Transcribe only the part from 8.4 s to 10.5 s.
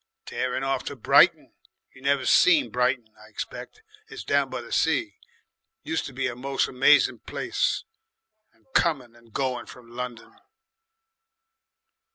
and coming and going from London."